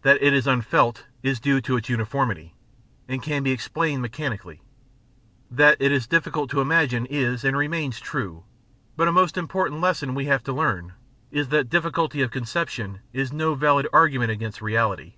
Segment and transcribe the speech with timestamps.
[0.00, 2.54] That it is unfelt is due to its uniformity,
[3.06, 4.62] and can be explained mechanically.
[5.50, 8.44] That it is difficult to imagine is and remains true,
[8.96, 10.94] but a most important lesson we have to learn
[11.30, 15.16] is that difficulty of conception is no valid argument against reality.